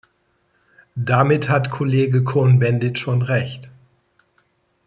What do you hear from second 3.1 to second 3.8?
Recht.